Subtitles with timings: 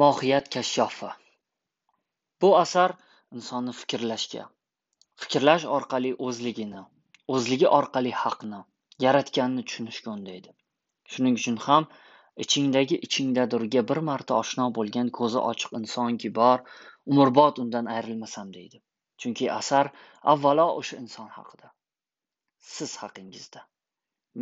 [0.00, 1.08] Mohiyat kashshofi
[2.42, 2.92] Bu asar
[3.36, 4.44] insonni fikrlashga,
[5.22, 6.82] fikrlash orqali o'zligini,
[7.36, 8.60] o'zligi orqali haqni,
[9.04, 10.54] Yaratganni tushunishga undaydi.
[11.14, 11.88] Shuning uchun ham
[12.46, 16.64] ichingdagi ichingdadurga bir marta oshno bo'lgan ko'zi ochiq insonki bor,
[17.16, 18.82] umrbod undan ayrilmasam deydi.
[19.24, 19.92] Chunki asar
[20.36, 21.74] avvalo o'sha inson haqida.
[22.76, 23.66] Siz haqingizda,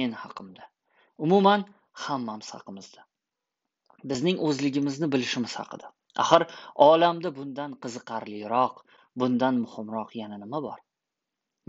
[0.00, 0.74] men haqimda,
[1.28, 1.70] umuman
[2.08, 3.11] hammamiz haqimizda.
[4.10, 5.92] Bizning o'zligimizni bilishimiz haqida.
[6.24, 6.46] Axir
[6.90, 8.80] olamda bundan qiziqarliroq,
[9.22, 10.80] bundan muhimroq yana nima bor?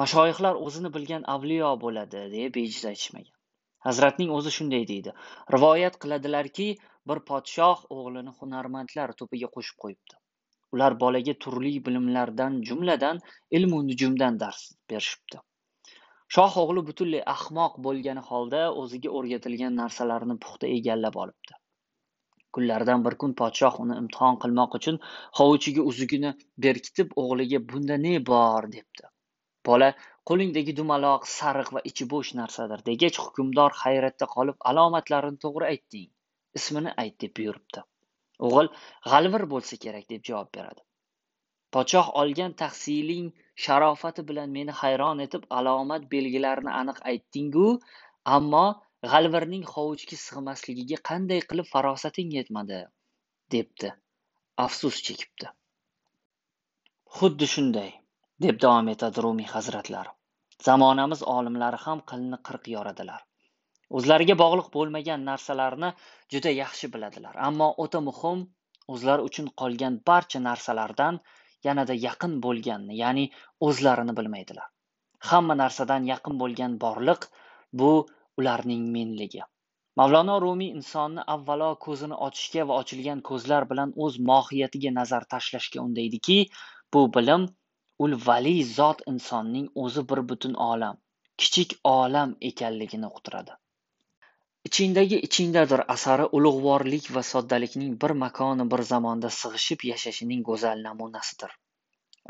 [0.02, 3.32] mashoyihlar o'zini bilgan avliyo bo'ladi deb bejiz aytishmagan.
[3.88, 5.14] Hazratning o'zi shunday deydi.
[5.56, 6.68] Rivoyat qiladilarki,
[7.12, 10.20] bir podshoh o'g'lini hunarmandlar to'piga qo'shib qo'yibdi.
[10.78, 13.20] Ular bolaga turli bilimlardan, jumladan
[13.60, 14.62] ilmu nujumdan dars
[14.94, 15.42] berishibdi.
[16.38, 21.60] Shoh o'g'li butunlay ahmoq bo'lgani holda o'ziga o'rgatilgan narsalarni puxta egallab olibdi.
[22.56, 25.00] Kunlardan bir kun podshoh uni imtihon qilmoq uchun
[25.40, 26.32] hovuchiga uzugini
[26.66, 29.10] berkitib o'g'liga bunda ne bor debdi.
[29.70, 29.90] Bola
[30.30, 36.10] qo'lingdagi dumaloq, sariq va ichi bo'sh narsadir degach hukmdor hayratda qolib alomatlarini to'g'ri aytding,
[36.60, 37.84] ismini ayt deb buyuribdi.
[38.48, 38.70] O'g'il
[39.12, 40.82] g'alvir bo'lsa kerak deb javob beradi.
[41.74, 43.28] Podshoh olgan tahsiling
[43.66, 47.70] sharofati bilan meni hayron etib alomat belgilarini aniq aytdingu,
[48.38, 48.66] ammo
[49.12, 52.80] g'alvirning hovuchga sig'masligiga qanday qilib farosating yetmadi
[53.56, 53.90] debdi.
[54.66, 55.50] Afsus chekibdi.
[57.18, 57.92] Xuddi shunday
[58.46, 60.12] deb davom etadi rumiy hazratlari.
[60.68, 63.22] Zamonamiz olimlari ham qilni qirq yoradilar.
[64.00, 65.90] O'zlariga bog'liq bo'lmagan narsalarni
[66.36, 67.36] juda yaxshi biladilar.
[67.48, 68.48] Ammo o'ta muhim
[68.96, 71.20] o'zlari uchun qolgan barcha narsalardan
[71.68, 73.26] yanada yaqin bo'lganini ya'ni
[73.68, 74.68] o'zlarini bilmaydilar.
[75.30, 77.32] Hamma narsadan yaqin bo'lgan borliq
[77.82, 77.92] bu
[78.42, 79.42] ularning menligi.
[80.00, 86.38] Mavlono rumiy insonni avvalo ko'zini ochishga va ochilgan ko'zlar bilan o'z mohiyatiga nazar tashlashga undaydiki
[86.94, 87.44] bu bilim
[88.06, 90.98] ul valiy zot insonning o'zi bir butun olam
[91.44, 93.54] kichik olam ekanligini uqtiradi.
[94.70, 101.52] Ichingdagi ichingdadir asari ulug'vorlik va soddalikning bir makoni bir zamonda sig'ishib yashashining go'zal namunasidir.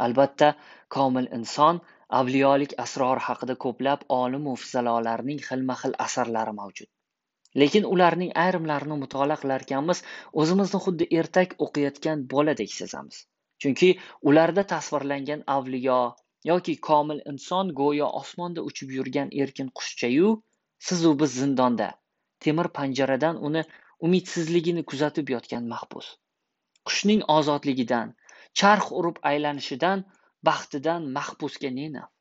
[0.06, 0.50] Albatta
[0.96, 1.82] komil inson
[2.20, 6.90] avliyolik asrori haqida ko'plab olimu fizalolarning xilma xil asarlari mavjud.
[7.62, 10.02] Lekin ularning ayrimlarini mutolaa qilarkanmiz
[10.44, 13.18] o'zimizni xuddi ertak o'qiyotgan boladek sezamiz.
[13.62, 13.90] Chunki
[14.32, 16.00] ularda tasvirlangan avliyo
[16.52, 20.32] yoki komil inson go'yo osmonda uchib yurgan erkin qushchayu
[20.88, 21.90] sizu biz zindonda
[22.46, 23.64] temir panjaradan uni
[24.08, 26.10] umidsizligini kuzatib yotgan mahbus.
[26.88, 28.12] Qushning ozodligidan
[28.62, 30.04] charx urib aylanishidan
[30.50, 32.12] baxtidan mahbusga ne naf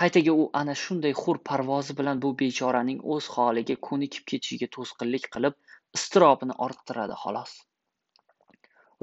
[0.00, 5.56] qaytaga u ana shunday hur parvozi bilan bu bechoraning o'z holiga ko'nikib ketishiga to'sqinlik qilib
[5.98, 7.54] iztirobini orttiradi xolos.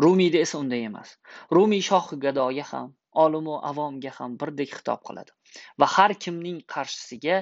[0.04, 1.12] Rumiyda esa unday emas.
[1.58, 2.94] Rumiy shohi gadoga ham
[3.26, 5.36] olimu avomga ham birdek xitob qiladi
[5.84, 7.38] va har kimning qarshisiga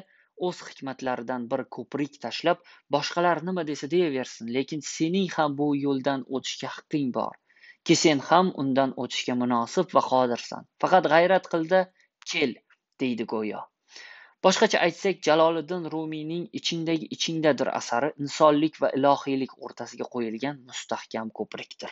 [0.47, 2.62] o'z hikmatlaridan bir ko'prik tashlab
[2.95, 7.34] boshqalar nima desa deyaversin lekin sening ham bu yo'ldan o'tishga haqqing bor.
[7.90, 10.68] Ki sen ham undan o'tishga munosib va qodirsan.
[10.82, 11.80] Faqat g'ayrat qildi
[12.32, 12.52] kel
[13.04, 13.62] deydi go'yo.
[14.46, 21.92] Boshqacha aytsak jaloliddin rumiyning ichingdagi ichingdadir asari insonlik va ilohiylik o'rtasiga qo'yilgan mustahkam ko'prikdir.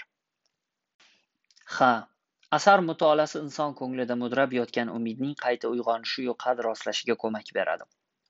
[1.75, 1.91] Ha
[2.57, 7.87] asar mutolaasi inson ko'nglida mudrab yotgan umidning qayta uyg'onishiyu qad rostlashiga ko'mak beradi.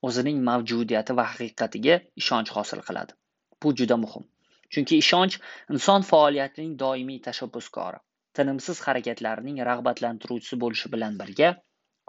[0.10, 3.18] O'zining mavjudiyati va haqiqatiga ishonch hosil qiladi.
[3.64, 4.30] Bu juda muhim.
[4.76, 5.38] Chunki ishonch
[5.76, 8.02] inson faoliyatining doimiy tashabbuskori
[8.40, 11.50] tinimsiz harakatlarining rag'batlantiruvchisi bo'lishi bilan birga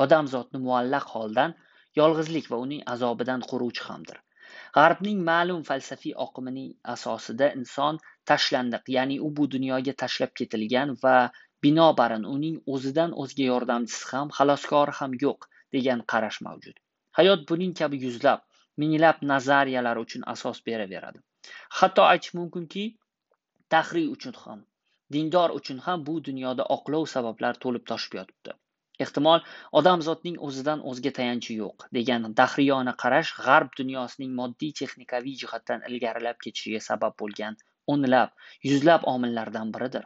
[0.04, 1.54] odamzodni muallaq holdan
[2.00, 4.20] yolg'izlik va uning azobidan quruvchi hamdir.
[4.76, 7.98] G'arbning ma'lum falsafiy oqimining asosida inson
[8.30, 11.16] tashlandiq ya'ni u bu dunyoga tashlab ketilgan va
[11.66, 16.76] binobarin uning o'zidan o'zga yordamchisi ham xaloskori ham yo'q degan qarash mavjud.
[17.18, 18.48] Hayot buning kabi yuzlab
[18.84, 21.24] minglab nazariyalar uchun asos beraveradi.
[21.80, 22.84] Hatto aytish mumkinki
[23.74, 24.60] tahriy uchun ham
[25.16, 28.54] dindor uchun ham bu dunyoda oqlov sabablar to'lib toshib yotibdi.
[29.04, 29.44] Ehtimol
[29.80, 36.80] odamzodning o'zidan o'zga tayanchi yo'q degan dahriyona qarash g'arb dunyosining moddiy texnikaviy jihatdan ilgarilab ketishiga
[36.88, 37.56] sabab bo'lgan
[37.94, 38.34] o'nlab
[38.70, 40.04] yuzlab omillardan biridir.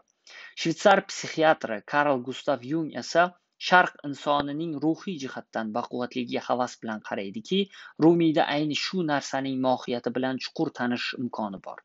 [0.61, 3.27] Shvetsar psixiatri karl gustav yung esa
[3.59, 7.59] sharq insonining ruhiy jihatdan baquvvatligiga havas bilan qaraydiki
[8.07, 11.79] rumiyda ayni shu narsaning mohiyati bilan chuqur tanishish imkoni bor.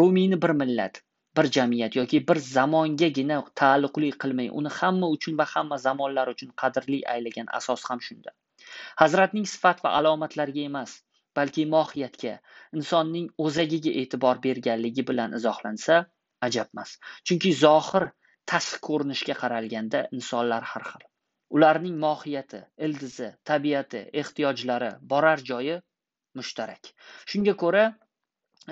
[0.00, 1.02] Rumiyni bir millat
[1.36, 7.00] bir jamiyat yoki bir zamongagina taalluqli qilmay uni hamma uchun va hamma zamonlar uchun qadrli
[7.14, 8.34] aylagan asos ham shunda.
[9.02, 10.92] Hazratning sifat va alomatlariga emas
[11.38, 12.34] balki mohiyatga
[12.80, 15.96] insonning o'zagiga e'tibor berganligi bilan izohlansa
[16.48, 16.98] ajabmas.
[17.26, 18.08] Chunki zohir
[18.52, 21.04] tashqi ko'rinishga qaralganda insonlar har xil.
[21.56, 25.76] Ularning mohiyati ildizi tabiati ehtiyojlari borar joyi
[26.40, 26.92] mushtarak.
[27.30, 27.84] Shunga ko'ra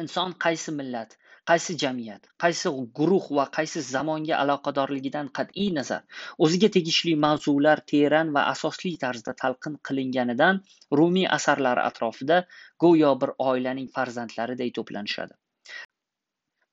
[0.03, 1.19] inson qaysi millat
[1.51, 6.03] qaysi jamiyat qaysi guruh va qaysi zamonga aloqadorligidan qat'iy nazar
[6.47, 10.61] o'ziga tegishli mavzular teran va asosli tarzda talqin qilinganidan
[11.01, 12.39] rumiy asarlari atrofida
[12.85, 15.35] go'yo bir oilaning farzandlariday to'planishadi.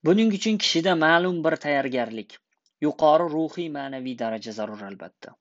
[0.07, 2.37] Buning uchun kishida ma'lum bir tayyorgarlik
[2.85, 5.35] yuqori ruhiy ma'naviy daraja zarur albatta.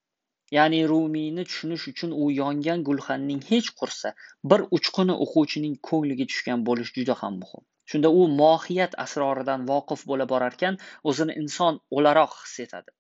[0.57, 4.13] Ya'ni rumiyni tushunish uchun u yongan gulxanning hech qursa
[4.53, 7.65] bir uchquni o'quvchining ko'ngliga tushgan bo'lishi juda ham muhim.
[7.91, 10.79] Shunda u mohiyat asroridan voqif bo'la borarkan
[11.13, 12.95] o'zini inson o'laroq his etadi.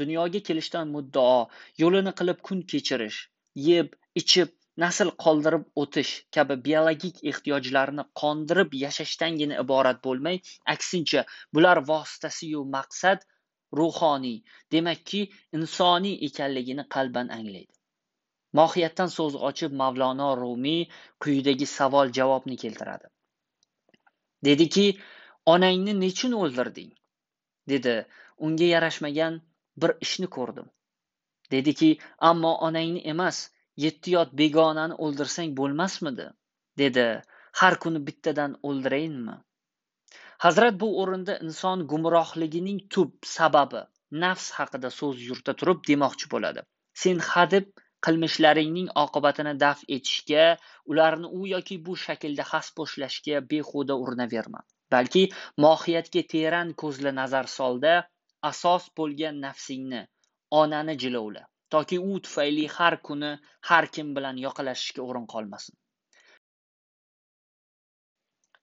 [0.00, 1.38] Dunyoga kelishdan muddao
[1.82, 3.20] yo'lini qilib kun kechirish
[3.68, 4.52] yeb ichib
[4.84, 10.38] nasl qoldirib o'tish kabi biologik ehtiyojlarni qondirib yashashdangina iborat bo'lmay
[10.74, 11.24] aksincha
[11.58, 13.26] bular vositasiyu maqsad
[13.78, 14.38] ruhoniy
[14.72, 15.22] demakki
[15.58, 17.74] insoniy ekanligini qalban anglaydi
[18.60, 20.82] mohiyatdan so'z ochib mavlono rumiy
[21.26, 23.10] quyidagi savol javobni keltiradi
[24.46, 24.84] Dediki,
[25.52, 26.92] onangni nechun o'ldirding?
[27.72, 27.94] dedi.
[28.46, 29.34] Unga yarashmagan
[29.82, 30.70] bir ishni ko'rdim.
[31.54, 31.90] Dediki,
[32.30, 33.40] ammo onangni emas,
[33.84, 36.26] yetti yot begonani o'ldirsang bo'lmasmidi?
[36.82, 37.06] dedi.
[37.60, 39.36] Har kuni bittadan o'ldirayinmi?
[40.40, 43.80] Hazrat bu o'rinda inson gumrohligining tub sababi
[44.24, 46.62] nafs haqida so'z yurita turib demoqchi bo'ladi.
[47.02, 47.66] Sen hadeb
[48.06, 50.44] qilmishlaringning oqibatini daf etishga
[50.92, 54.62] ularni u yoki bu shaklda xaspo'shlashga behuda urinaverma
[54.94, 55.24] balki
[55.64, 57.94] mohiyatga teran ko'zli nazar solda
[58.50, 60.02] asos bo'lgan nafsingni
[60.62, 61.44] onani jilovla
[61.76, 63.32] toki u tufayli har kuni
[63.72, 65.76] har kim bilan yoqalashishga o'rin qolmasin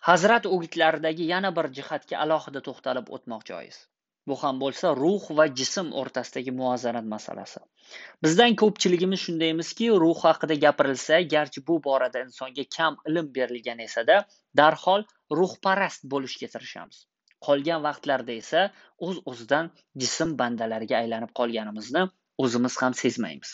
[0.10, 3.78] hazrat o'gitlaridagi yana bir jihatga alohida to'xtalib o'tmoq joiz
[4.28, 7.60] bu ham bo'lsa ruh va jism o'rtasidagi muvozanat masalasi.
[8.24, 14.18] Bizdan ko'pchiligimiz shundaymizki ruh haqida gapirilsa garchi bu borada insonga kam ilm berilgan esada
[14.62, 15.06] darhol
[15.40, 17.00] ruhparast bo'lishga tirishamiz.
[17.48, 18.62] Qolgan vaqtlarda esa
[19.08, 19.72] o'z o'zidan
[20.04, 22.04] jism bandalariga aylanib qolganimizni
[22.46, 23.52] o'zimiz ham sezmaymiz.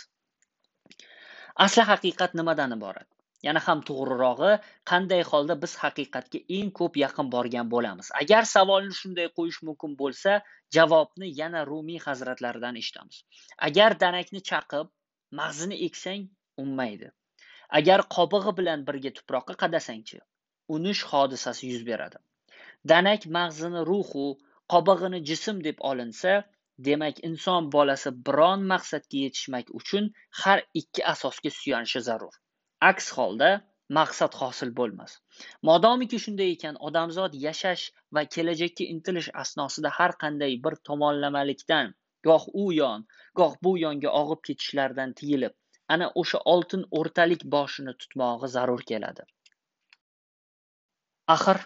[1.66, 3.13] Asli haqiqat nimadan iborat?
[3.48, 4.52] Yana ham to'g'rirog'i
[4.92, 8.12] qanday holda biz haqiqatga eng ko'p yaqin borgan bo'lamiz?
[8.22, 10.38] Agar savolni shunday qo'yish mumkin bo'lsa
[10.78, 13.18] javobni yana rumiy hazratlaridan eshitamiz.
[13.68, 14.94] Agar danakni chaqib
[15.42, 16.24] mag'zini eksang
[16.64, 17.12] unmaydi.
[17.80, 20.22] Agar qobig'i bilan birga tuproqqa qadasangchi
[20.78, 22.18] unish hodisasi yuz beradi.
[22.92, 24.26] Danak mag'zini ruhu
[24.74, 26.34] qobig'ini jism deb olinsa
[26.88, 30.10] demak inson bolasi biron maqsadga yetishmak uchun
[30.42, 32.34] har ikki asosga suyanishi zarur.
[32.90, 33.50] Aks holda
[33.98, 35.12] maqsad hosil bo'lmas.
[35.70, 37.84] Modomiki shunday ekan odamzod yashash
[38.18, 41.94] va kelajakka intilish asnosida har qanday bir tomonlamalikdan
[42.30, 43.06] goh u yon
[43.42, 45.54] goh bu yonga og'ib ketishlaridan tiyilib
[45.96, 49.28] ana o'sha oltin o'rtalik boshini tutmog'i zarur keladi.
[51.36, 51.64] Axir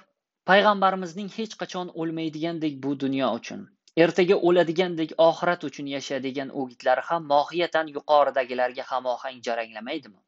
[0.51, 3.65] payg'ambarimizning hech qachon o'lmaydigandek bu dunyo uchun
[4.05, 10.19] ertaga o'ladigandek oxirat uchun yasha degan o'gitlari ham mohiyatan yuqoridagilarga hamohang jaranglamaydimi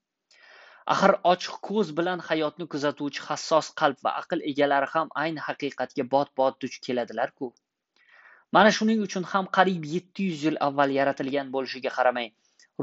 [0.93, 6.29] axir ochiq ko'z bilan hayotni kuzatuvchi hassos qalb va aql egalari ham ayni haqiqatga bot
[6.39, 7.49] bot duch keladilar-ku.
[8.55, 12.31] Mana shuning uchun ham qariyb yetti yuz yil avval yaratilgan bo'lishiga qaramay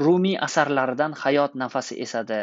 [0.05, 2.39] rumiy asarlaridan hayot nafasi esadi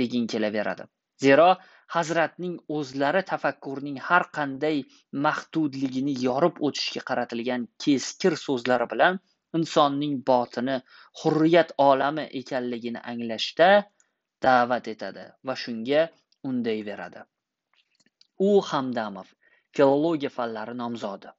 [0.00, 0.84] deging kelaveradi.
[1.24, 1.48] Zero
[1.96, 4.82] hazratning o'zlari tafakkurning har qanday
[5.26, 9.20] mahdudligini yorib o'tishga qaratilgan keskir so'zlari bilan
[9.58, 10.76] insonning botini
[11.20, 13.70] hurriyat olami ekanligini anglashda
[14.44, 16.02] da'vat etadi va shunga
[16.50, 17.22] undayveradi.
[18.48, 19.28] U hamdamov
[19.74, 21.32] filologiya fanlari nomzodi.